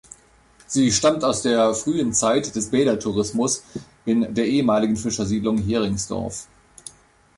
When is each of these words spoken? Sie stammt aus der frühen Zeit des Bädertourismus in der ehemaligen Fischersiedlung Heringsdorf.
Sie 0.65 0.91
stammt 0.91 1.23
aus 1.23 1.43
der 1.43 1.75
frühen 1.75 2.11
Zeit 2.11 2.55
des 2.55 2.71
Bädertourismus 2.71 3.63
in 4.03 4.33
der 4.33 4.47
ehemaligen 4.47 4.97
Fischersiedlung 4.97 5.59
Heringsdorf. 5.59 6.47